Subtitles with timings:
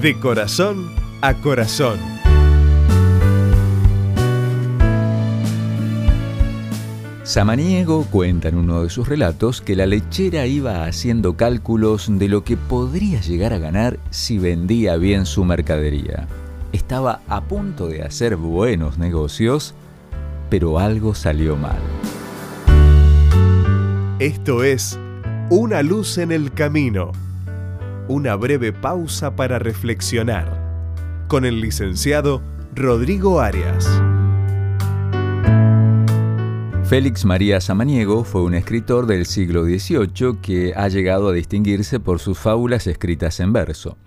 [0.00, 0.90] De corazón
[1.22, 1.98] a corazón.
[7.22, 12.44] Samaniego cuenta en uno de sus relatos que la lechera iba haciendo cálculos de lo
[12.44, 16.28] que podría llegar a ganar si vendía bien su mercadería.
[16.72, 19.74] Estaba a punto de hacer buenos negocios,
[20.50, 21.80] pero algo salió mal.
[24.18, 24.98] Esto es
[25.48, 27.12] Una luz en el camino.
[28.08, 31.26] Una breve pausa para reflexionar.
[31.26, 32.40] Con el licenciado
[32.72, 33.84] Rodrigo Arias.
[36.84, 42.20] Félix María Samaniego fue un escritor del siglo XVIII que ha llegado a distinguirse por
[42.20, 43.98] sus fábulas escritas en verso.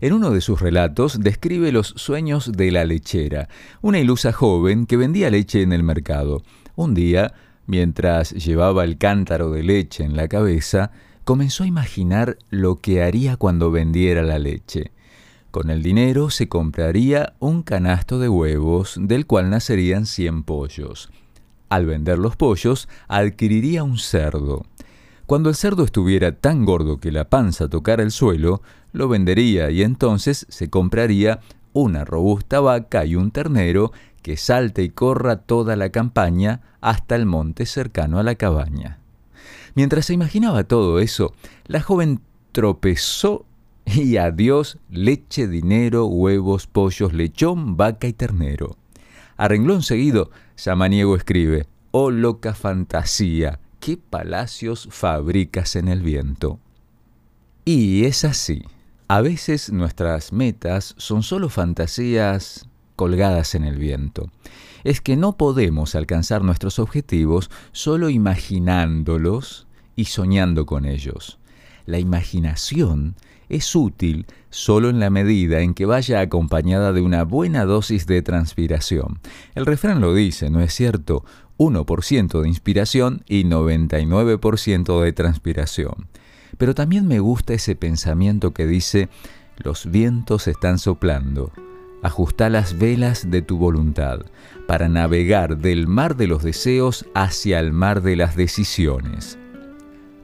[0.00, 3.48] En uno de sus relatos describe los sueños de la lechera,
[3.80, 6.42] una ilusa joven que vendía leche en el mercado.
[6.74, 7.32] Un día,
[7.66, 10.90] mientras llevaba el cántaro de leche en la cabeza,
[11.26, 14.92] comenzó a imaginar lo que haría cuando vendiera la leche.
[15.50, 21.10] Con el dinero se compraría un canasto de huevos del cual nacerían 100 pollos.
[21.68, 24.66] Al vender los pollos, adquiriría un cerdo.
[25.26, 28.62] Cuando el cerdo estuviera tan gordo que la panza tocara el suelo,
[28.92, 31.40] lo vendería y entonces se compraría
[31.72, 33.90] una robusta vaca y un ternero
[34.22, 39.00] que salte y corra toda la campaña hasta el monte cercano a la cabaña.
[39.76, 41.34] Mientras se imaginaba todo eso,
[41.66, 42.20] la joven
[42.52, 43.44] tropezó
[43.84, 48.78] y adiós leche, dinero, huevos, pollos, lechón, vaca y ternero.
[49.36, 56.58] A renglón seguido, Samaniego escribe, Oh loca fantasía, qué palacios fabricas en el viento.
[57.66, 58.64] Y es así.
[59.08, 62.66] A veces nuestras metas son solo fantasías
[62.96, 64.30] colgadas en el viento.
[64.84, 69.65] Es que no podemos alcanzar nuestros objetivos solo imaginándolos
[69.96, 71.38] y soñando con ellos.
[71.86, 73.16] La imaginación
[73.48, 78.22] es útil solo en la medida en que vaya acompañada de una buena dosis de
[78.22, 79.20] transpiración.
[79.54, 81.24] El refrán lo dice, ¿no es cierto?
[81.58, 86.08] 1% de inspiración y 99% de transpiración.
[86.58, 89.08] Pero también me gusta ese pensamiento que dice,
[89.56, 91.52] los vientos están soplando.
[92.02, 94.20] Ajusta las velas de tu voluntad
[94.66, 99.38] para navegar del mar de los deseos hacia el mar de las decisiones.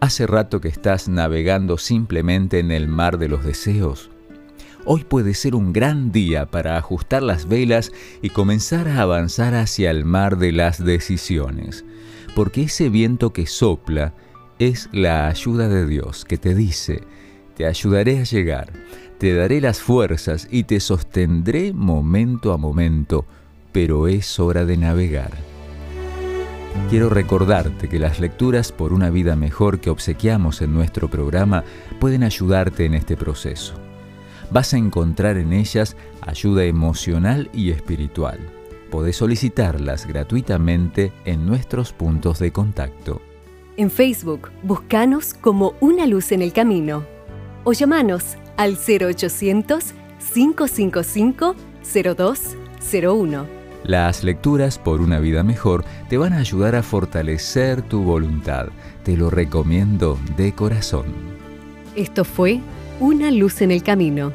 [0.00, 4.10] ¿Hace rato que estás navegando simplemente en el mar de los deseos?
[4.86, 9.90] Hoy puede ser un gran día para ajustar las velas y comenzar a avanzar hacia
[9.90, 11.84] el mar de las decisiones,
[12.34, 14.14] porque ese viento que sopla
[14.58, 17.02] es la ayuda de Dios que te dice,
[17.54, 18.72] te ayudaré a llegar,
[19.18, 23.26] te daré las fuerzas y te sostendré momento a momento,
[23.70, 25.49] pero es hora de navegar.
[26.88, 31.64] Quiero recordarte que las lecturas por una vida mejor que obsequiamos en nuestro programa
[31.98, 33.74] pueden ayudarte en este proceso.
[34.50, 38.40] Vas a encontrar en ellas ayuda emocional y espiritual.
[38.90, 43.22] Podés solicitarlas gratuitamente en nuestros puntos de contacto.
[43.76, 47.04] En Facebook, buscanos como Una Luz en el Camino
[47.64, 49.94] o llamanos al 0800
[50.34, 51.54] 555
[51.84, 53.59] 0201.
[53.84, 58.68] Las lecturas por una vida mejor te van a ayudar a fortalecer tu voluntad.
[59.04, 61.06] Te lo recomiendo de corazón.
[61.96, 62.60] Esto fue
[63.00, 64.32] Una luz en el camino.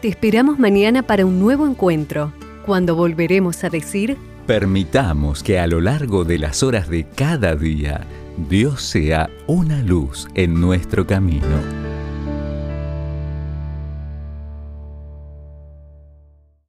[0.00, 2.32] Te esperamos mañana para un nuevo encuentro,
[2.64, 4.16] cuando volveremos a decir...
[4.46, 8.06] Permitamos que a lo largo de las horas de cada día,
[8.48, 11.87] Dios sea una luz en nuestro camino.